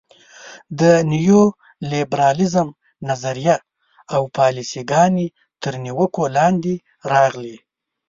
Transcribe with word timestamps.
د 0.79 0.81
نیولیبرالیزم 1.11 2.67
نظریه 3.09 3.55
او 4.15 4.21
پالیسي 4.37 4.81
ګانې 4.91 5.27
تر 5.61 5.73
نیوکو 5.85 6.23
لاندې 6.37 6.75
راغلي. 7.11 7.55